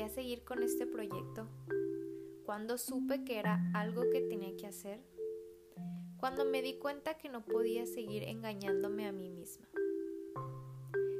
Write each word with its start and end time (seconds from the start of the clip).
a 0.00 0.08
seguir 0.08 0.44
con 0.44 0.62
este 0.62 0.86
proyecto? 0.86 1.48
¿Cuándo 2.44 2.78
supe 2.78 3.24
que 3.24 3.38
era 3.38 3.60
algo 3.74 4.02
que 4.10 4.20
tenía 4.20 4.56
que 4.56 4.66
hacer? 4.66 5.00
Cuando 6.18 6.44
me 6.44 6.62
di 6.62 6.74
cuenta 6.78 7.14
que 7.14 7.28
no 7.28 7.44
podía 7.44 7.86
seguir 7.86 8.22
engañándome 8.24 9.06
a 9.06 9.12
mí 9.12 9.30
misma. 9.30 9.66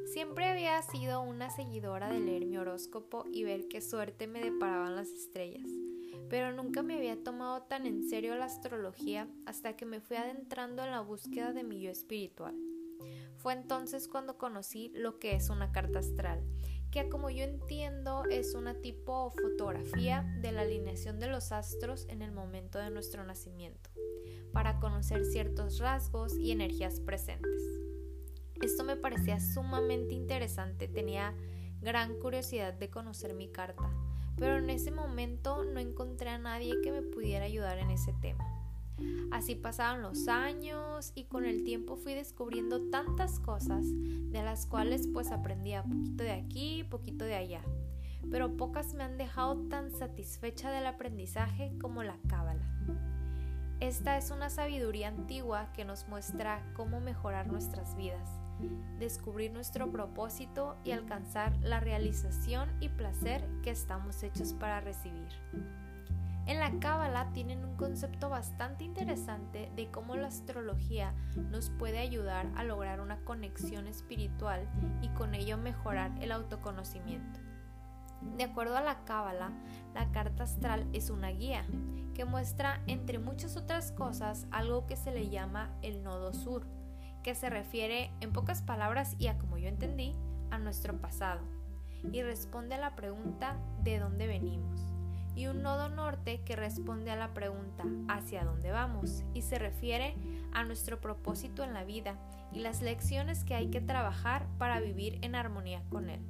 Siempre 0.07 0.47
había 0.47 0.81
sido 0.83 1.21
una 1.21 1.51
seguidora 1.51 2.09
de 2.09 2.21
leer 2.21 2.47
mi 2.47 2.57
horóscopo 2.59 3.25
y 3.33 3.45
ver 3.45 3.69
qué 3.69 3.81
suerte 3.81 4.27
me 4.27 4.41
deparaban 4.41 4.97
las 4.97 5.09
estrellas, 5.11 5.69
pero 6.31 6.53
nunca 6.53 6.83
me 6.83 6.95
había 6.95 7.23
tomado 7.23 7.63
tan 7.63 7.87
en 7.87 8.09
serio 8.09 8.35
la 8.37 8.47
astrología 8.47 9.29
hasta 9.47 9.77
que 9.77 9.85
me 9.85 10.01
fui 10.01 10.17
adentrando 10.17 10.85
en 10.85 10.93
la 10.93 11.01
búsqueda 11.01 11.53
de 11.53 11.65
mi 11.65 11.81
yo 11.81 11.91
espiritual. 11.91 12.55
Fue 13.37 13.53
entonces 13.53 14.09
cuando 14.09 14.39
conocí 14.39 14.91
lo 14.95 15.19
que 15.19 15.35
es 15.35 15.51
una 15.51 15.73
carta 15.73 15.99
astral, 15.99 16.43
que 16.97 17.11
como 17.11 17.29
yo 17.29 17.45
entiendo 17.45 18.25
es 18.31 18.55
una 18.55 18.73
tipo 18.73 19.31
fotografía 19.31 20.23
de 20.41 20.51
la 20.51 20.63
alineación 20.63 21.21
de 21.21 21.27
los 21.27 21.53
astros 21.53 22.07
en 22.09 22.23
el 22.23 22.33
momento 22.33 22.79
de 22.79 22.89
nuestro 22.89 23.23
nacimiento, 23.23 23.91
para 24.55 24.81
conocer 24.81 25.27
ciertos 25.27 25.79
rasgos 25.79 26.35
y 26.39 26.53
energías 26.53 27.01
presentes. 27.01 27.63
Esto 28.63 28.83
me 28.83 28.97
parecía 28.97 29.41
sumamente 29.41 30.15
interesante, 30.15 30.89
tenía 30.89 31.35
gran 31.83 32.15
curiosidad 32.19 32.73
de 32.73 32.89
conocer 32.89 33.35
mi 33.35 33.53
carta, 33.53 33.93
pero 34.39 34.57
en 34.57 34.71
ese 34.71 34.91
momento 34.91 35.65
no 35.65 35.81
encontré 35.81 36.31
a 36.31 36.39
nadie 36.39 36.81
que 36.83 36.93
me 36.93 37.03
pudiera 37.03 37.45
ayudar 37.45 37.77
en 37.77 37.91
ese 37.91 38.15
tema. 38.23 38.56
Así 39.31 39.55
pasaron 39.55 40.03
los 40.03 40.29
años 40.29 41.13
y 41.15 41.25
con 41.25 41.45
el 41.45 41.65
tiempo 41.65 41.97
fui 41.97 42.15
descubriendo 42.15 42.89
tantas 42.91 43.39
cosas 43.41 43.85
de 43.87 44.43
las 44.43 44.67
cuales 44.67 45.09
pues 45.13 45.31
aprendía 45.31 45.83
poquito 45.83 46.25
de 46.25 46.33
aquí, 46.33 46.85
poquito 46.85 47.25
de 47.25 47.35
allá, 47.35 47.63
pero 48.31 48.57
pocas 48.57 48.95
me 48.95 49.05
han 49.05 49.19
dejado 49.19 49.69
tan 49.69 49.91
satisfecha 49.91 50.71
del 50.71 50.87
aprendizaje 50.87 51.73
como 51.81 52.03
la 52.03 52.19
cábala. 52.29 52.65
Esta 53.81 54.17
es 54.17 54.31
una 54.31 54.49
sabiduría 54.49 55.09
antigua 55.09 55.71
que 55.75 55.85
nos 55.85 56.09
muestra 56.09 56.63
cómo 56.75 57.01
mejorar 57.01 57.47
nuestras 57.47 57.95
vidas 57.97 58.29
descubrir 58.99 59.53
nuestro 59.53 59.91
propósito 59.91 60.77
y 60.85 60.93
alcanzar 60.93 61.57
la 61.61 61.81
realización 61.81 62.71
y 62.81 62.89
placer 62.89 63.45
que 63.63 63.71
estamos 63.71 64.23
hechos 64.23 64.53
para 64.55 64.81
recibir. 64.81 65.29
En 66.47 66.61
la 66.61 66.71
Cábala 66.79 67.33
tienen 67.33 67.65
un 67.65 67.77
concepto 67.77 68.29
bastante 68.29 68.85
interesante 68.85 69.69
de 69.75 69.91
cómo 69.91 70.15
la 70.15 70.29
astrología 70.29 71.13
nos 71.51 71.71
puede 71.71 71.99
ayudar 71.99 72.47
a 72.55 72.63
lograr 72.63 73.01
una 73.01 73.19
conexión 73.25 73.89
espiritual 73.89 74.69
y 75.03 75.09
con 75.09 75.35
ello 75.35 75.59
mejorar 75.59 76.13
el 76.21 76.31
autoconocimiento. 76.31 77.41
De 78.37 78.45
acuerdo 78.45 78.77
a 78.77 78.81
la 78.81 79.05
Cábala, 79.05 79.51
la 79.93 80.13
carta 80.13 80.45
astral 80.45 80.87
es 80.93 81.11
una 81.11 81.31
guía 81.31 81.65
que 82.15 82.25
muestra, 82.25 82.81
entre 82.87 83.19
muchas 83.19 83.57
otras 83.57 83.91
cosas, 83.91 84.47
algo 84.53 84.87
que 84.87 84.97
se 84.97 85.11
le 85.11 85.29
llama 85.29 85.77
el 85.83 86.05
nodo 86.05 86.33
sur, 86.33 86.65
que 87.25 87.35
se 87.35 87.51
refiere, 87.51 88.13
en 88.21 88.33
pocas 88.33 88.63
palabras 88.63 89.17
y 89.19 89.27
a 89.27 89.37
como 89.37 89.59
yo 89.59 89.69
entendí, 89.69 90.15
a 90.51 90.59
nuestro 90.59 91.01
pasado, 91.01 91.41
y 92.13 92.23
responde 92.23 92.77
a 92.77 92.79
la 92.79 92.95
pregunta 92.95 93.59
¿de 93.83 93.99
dónde 93.99 94.29
venimos? 94.29 94.96
Y 95.37 95.47
un 95.47 95.63
nodo 95.63 95.89
norte 95.89 96.41
que 96.45 96.57
responde 96.57 97.13
a 97.13 97.17
la 97.17 97.33
pregunta 97.35 97.85
¿hacia 98.09 98.45
dónde 98.45 98.73
vamos? 98.73 99.23
y 99.35 99.43
se 99.43 99.59
refiere 99.59 100.17
a 100.53 100.65
nuestro 100.65 101.01
propósito 101.01 101.63
en 101.63 101.75
la 101.75 101.85
vida 101.85 102.17
y 102.53 102.61
las 102.61 102.83
lecciones 102.83 103.45
que 103.45 103.55
hay 103.55 103.69
que 103.69 103.81
trabajar 103.81 104.49
para 104.59 104.81
vivir 104.81 105.19
en 105.23 105.35
armonía 105.35 105.83
con 105.91 106.11
él. 106.11 106.21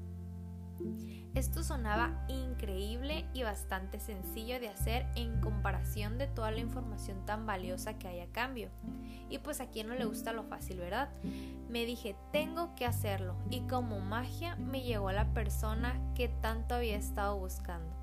Esto 1.36 1.62
sonaba 1.62 2.24
increíble 2.28 3.26
y 3.34 3.42
bastante 3.42 4.00
sencillo 4.00 4.58
de 4.58 4.68
hacer 4.68 5.06
en 5.16 5.40
comparación 5.40 6.16
de 6.16 6.28
toda 6.28 6.50
la 6.50 6.60
información 6.60 7.26
tan 7.26 7.44
valiosa 7.44 7.98
que 7.98 8.08
hay 8.08 8.20
a 8.20 8.32
cambio. 8.32 8.70
Y 9.28 9.38
pues 9.38 9.60
a 9.60 9.68
quien 9.68 9.88
no 9.88 9.94
le 9.94 10.06
gusta 10.06 10.32
lo 10.32 10.44
fácil, 10.44 10.78
¿verdad? 10.78 11.10
Me 11.68 11.84
dije, 11.84 12.16
tengo 12.32 12.74
que 12.74 12.86
hacerlo. 12.86 13.36
Y 13.50 13.60
como 13.62 14.00
magia 14.00 14.56
me 14.56 14.82
llegó 14.82 15.12
la 15.12 15.34
persona 15.34 16.00
que 16.14 16.28
tanto 16.28 16.74
había 16.74 16.96
estado 16.96 17.38
buscando. 17.38 17.95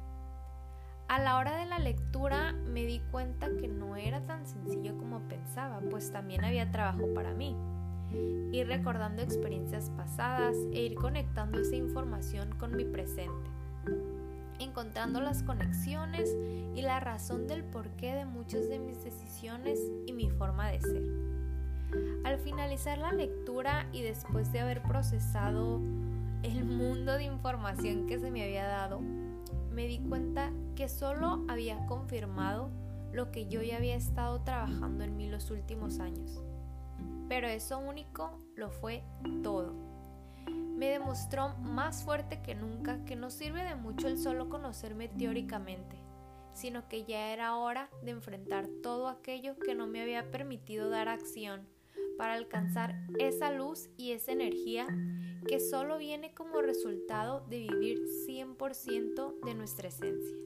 A 1.08 1.19
la 1.19 1.38
hora 1.38 1.58
de 1.58 1.66
la 1.66 1.80
lectura 1.80 2.53
me 2.53 2.86
di 2.86 3.00
cuenta 3.12 3.47
que 3.59 3.68
no 3.68 3.96
era 3.96 4.22
tan 4.25 4.46
sencillo 4.47 4.97
como 4.97 5.19
pensaba, 5.28 5.80
pues 5.90 6.12
también 6.12 6.44
había 6.44 6.72
trabajo 6.72 7.14
para 7.14 7.34
mí 7.34 7.56
ir 8.52 8.68
recordando 8.68 9.22
experiencias 9.22 9.90
pasadas 9.91 10.56
e 10.72 10.81
ir 10.81 10.96
conectando 10.96 11.59
esa 11.59 11.75
información 11.75 12.56
con 12.58 12.75
mi 12.75 12.86
presente, 12.86 13.50
encontrando 14.59 15.19
las 15.22 15.44
conexiones 15.44 16.30
y 16.75 16.81
la 16.81 17.00
razón 17.00 17.47
del 17.47 17.64
porqué 17.64 18.14
de 18.14 18.25
muchas 18.25 18.70
de 18.70 18.80
mis 18.80 19.03
decisiones 19.03 19.80
y 20.06 20.14
mi 20.14 20.30
forma 20.30 20.70
de 20.70 20.81
ser. 20.81 21.03
Al 22.24 22.38
finalizar 22.40 22.97
la 22.97 23.12
lectura 23.12 23.88
y 23.91 24.02
después 24.02 24.52
de 24.52 24.59
haber 24.59 24.81
procesado 24.84 25.81
el 26.44 26.66
mundo 26.66 27.14
de 27.14 27.24
información 27.24 28.08
que 28.08 28.20
se 28.20 28.31
me 28.31 28.44
había 28.44 28.68
dado, 28.68 29.02
me 29.73 29.88
di 29.88 30.00
cuenta 30.00 30.51
que 30.75 30.88
solo 30.88 31.45
había 31.50 31.85
confirmado 31.88 32.72
lo 33.11 33.31
que 33.31 33.47
yo 33.47 33.61
ya 33.61 33.78
había 33.78 33.95
estado 33.95 34.41
trabajando 34.41 35.03
en 35.03 35.17
mí 35.17 35.29
los 35.29 35.51
últimos 35.51 36.00
años 36.00 36.44
pero 37.34 37.47
eso 37.47 37.79
único 37.79 38.39
lo 38.56 38.69
fue 38.69 39.03
todo. 39.41 39.73
Me 40.47 40.88
demostró 40.89 41.56
más 41.57 42.03
fuerte 42.03 42.44
que 42.44 42.53
nunca 42.53 43.03
que 43.06 43.16
no 43.16 43.29
sirve 43.29 43.63
de 43.63 43.75
mucho 43.75 44.07
el 44.07 44.19
solo 44.19 44.50
conocerme 44.50 45.07
teóricamente, 45.07 45.97
sino 46.53 46.88
que 46.88 47.05
ya 47.05 47.31
era 47.31 47.55
hora 47.55 47.90
de 48.03 48.11
enfrentar 48.11 48.67
todo 48.81 49.07
aquello 49.07 49.57
que 49.57 49.75
no 49.75 49.88
me 49.88 50.01
había 50.01 50.29
permitido 50.29 50.90
dar 50.90 51.09
acción 51.09 51.67
para 52.19 52.34
alcanzar 52.34 52.95
esa 53.17 53.51
luz 53.51 53.90
y 53.97 54.11
esa 54.11 54.31
energía 54.31 54.88
que 55.48 55.59
solo 55.59 55.98
viene 55.98 56.34
como 56.34 56.62
resultado 56.62 57.46
de 57.50 57.59
vivir 57.59 58.00
100% 58.28 59.40
de 59.46 59.54
nuestra 59.54 59.88
esencia. 59.90 60.44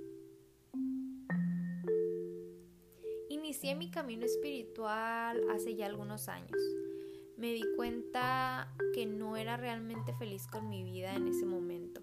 inicié 3.47 3.75
mi 3.75 3.90
camino 3.90 4.25
espiritual 4.25 5.41
hace 5.52 5.74
ya 5.74 5.86
algunos 5.86 6.28
años. 6.28 6.59
Me 7.38 7.53
di 7.53 7.63
cuenta 7.78 8.74
que 8.94 9.06
no 9.06 9.38
era 9.38 9.56
realmente 9.56 10.13
feliz 10.13 10.47
con 10.47 10.68
mi 10.68 10.84
vida 10.84 11.16
en 11.16 11.30
ese 11.30 11.46
momento. 11.46 12.02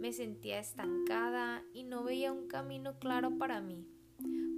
Me 0.00 0.12
sentía 0.12 0.58
estancada 0.58 1.62
y 1.72 1.84
no 1.84 2.02
veía 2.02 2.32
un 2.32 2.48
camino 2.48 2.98
claro 2.98 3.38
para 3.38 3.60
mí. 3.60 3.86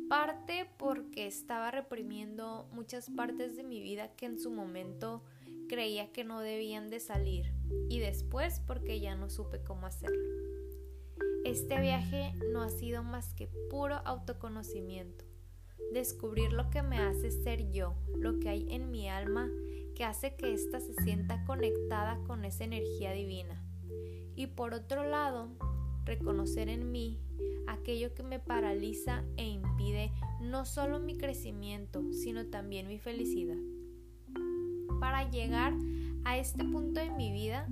Parte 0.08 0.66
porque 0.78 1.26
estaba 1.26 1.70
reprimiendo 1.70 2.70
muchas 2.72 3.10
partes 3.10 3.54
de 3.54 3.62
mi 3.62 3.82
vida 3.82 4.16
que 4.16 4.24
en 4.24 4.38
su 4.38 4.50
momento 4.50 5.22
creía 5.68 6.10
que 6.10 6.24
no 6.24 6.40
debían 6.40 6.88
de 6.88 7.00
salir 7.00 7.53
y 7.88 8.00
después 8.00 8.60
porque 8.66 9.00
ya 9.00 9.14
no 9.14 9.30
supe 9.30 9.62
cómo 9.62 9.86
hacerlo. 9.86 10.22
Este 11.44 11.80
viaje 11.80 12.32
no 12.52 12.62
ha 12.62 12.70
sido 12.70 13.02
más 13.02 13.34
que 13.34 13.48
puro 13.70 13.96
autoconocimiento 14.04 15.24
descubrir 15.92 16.52
lo 16.52 16.70
que 16.70 16.82
me 16.82 16.98
hace 16.98 17.30
ser 17.30 17.70
yo, 17.70 17.94
lo 18.16 18.38
que 18.40 18.48
hay 18.48 18.66
en 18.70 18.90
mi 18.90 19.08
alma 19.08 19.48
que 19.94 20.04
hace 20.04 20.34
que 20.34 20.52
ésta 20.52 20.80
se 20.80 20.92
sienta 21.04 21.44
conectada 21.44 22.18
con 22.26 22.44
esa 22.44 22.64
energía 22.64 23.12
divina. 23.12 23.62
Y 24.34 24.48
por 24.48 24.74
otro 24.74 25.04
lado, 25.04 25.48
reconocer 26.04 26.68
en 26.68 26.90
mí 26.90 27.20
aquello 27.68 28.12
que 28.12 28.24
me 28.24 28.40
paraliza 28.40 29.22
e 29.36 29.46
impide 29.46 30.10
no 30.40 30.64
solo 30.64 30.98
mi 30.98 31.16
crecimiento, 31.16 32.12
sino 32.12 32.46
también 32.46 32.88
mi 32.88 32.98
felicidad. 32.98 33.58
Para 34.98 35.30
llegar 35.30 35.72
a 35.72 35.76
este 36.32 36.64
punto 36.64 37.00
de 37.00 37.10
mi 37.10 37.32
vida, 37.32 37.66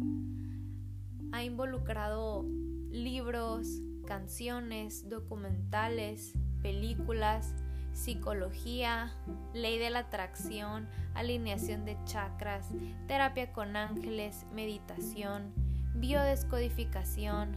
ha 1.33 1.43
involucrado 1.43 2.45
libros, 2.91 3.81
canciones, 4.07 5.09
documentales, 5.09 6.35
películas, 6.63 7.55
psicología, 7.93 9.13
ley 9.53 9.79
de 9.79 9.91
la 9.91 10.01
atracción, 10.01 10.89
alineación 11.15 11.85
de 11.85 11.97
chakras, 12.05 12.69
terapia 13.09 13.53
con 13.53 13.77
ángeles, 13.77 14.47
meditación, 14.53 15.53
biodescodificación, 15.95 17.57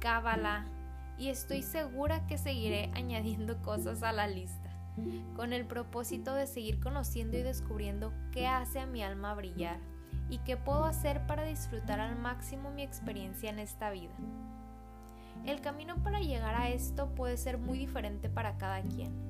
cábala 0.00 0.66
y 1.18 1.28
estoy 1.28 1.62
segura 1.62 2.26
que 2.26 2.38
seguiré 2.38 2.90
añadiendo 2.94 3.60
cosas 3.62 4.02
a 4.02 4.12
la 4.12 4.26
lista, 4.26 4.70
con 5.36 5.52
el 5.52 5.66
propósito 5.66 6.34
de 6.34 6.46
seguir 6.46 6.80
conociendo 6.80 7.36
y 7.36 7.42
descubriendo 7.42 8.12
qué 8.32 8.46
hace 8.46 8.80
a 8.80 8.86
mi 8.86 9.02
alma 9.02 9.34
brillar 9.34 9.78
y 10.28 10.38
qué 10.38 10.56
puedo 10.56 10.84
hacer 10.84 11.26
para 11.26 11.44
disfrutar 11.44 12.00
al 12.00 12.16
máximo 12.16 12.70
mi 12.70 12.82
experiencia 12.82 13.50
en 13.50 13.58
esta 13.58 13.90
vida. 13.90 14.14
El 15.44 15.60
camino 15.60 15.96
para 16.02 16.20
llegar 16.20 16.54
a 16.54 16.68
esto 16.68 17.14
puede 17.14 17.36
ser 17.36 17.58
muy 17.58 17.78
diferente 17.78 18.28
para 18.28 18.58
cada 18.58 18.82
quien 18.82 19.28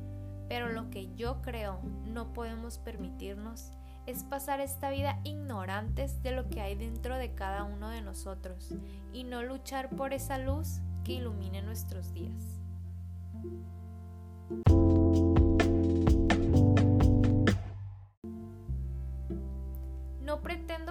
pero 0.49 0.73
lo 0.73 0.91
que 0.91 1.15
yo 1.15 1.41
creo 1.43 1.79
no 2.07 2.33
podemos 2.33 2.79
permitirnos 2.79 3.71
es 4.07 4.25
pasar 4.25 4.61
esta 4.61 4.91
vida 4.91 5.21
ignorantes 5.23 6.23
de 6.23 6.33
lo 6.33 6.49
que 6.49 6.63
hay 6.63 6.75
dentro 6.75 7.17
de 7.17 7.35
cada 7.35 7.65
uno 7.65 7.91
de 7.91 8.01
nosotros 8.01 8.75
y 9.13 9.25
no 9.25 9.43
luchar 9.43 9.91
por 9.91 10.15
esa 10.15 10.39
luz 10.39 10.81
que 11.05 11.13
ilumine 11.13 11.61
nuestros 11.61 12.15
días. 12.15 12.59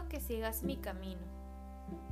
Que 0.08 0.20
sigas 0.20 0.64
mi 0.64 0.78
camino, 0.78 1.22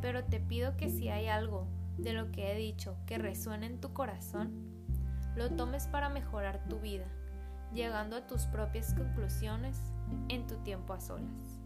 pero 0.01 0.23
te 0.25 0.39
pido 0.39 0.75
que 0.77 0.89
si 0.89 1.09
hay 1.09 1.27
algo 1.27 1.67
de 1.97 2.13
lo 2.13 2.31
que 2.31 2.51
he 2.51 2.55
dicho 2.55 2.97
que 3.05 3.17
resuene 3.17 3.67
en 3.67 3.79
tu 3.79 3.93
corazón, 3.93 4.51
lo 5.35 5.51
tomes 5.51 5.87
para 5.87 6.09
mejorar 6.09 6.67
tu 6.67 6.79
vida, 6.79 7.05
llegando 7.73 8.17
a 8.17 8.27
tus 8.27 8.45
propias 8.45 8.93
conclusiones 8.93 9.79
en 10.29 10.47
tu 10.47 10.55
tiempo 10.63 10.93
a 10.93 10.99
solas. 10.99 11.59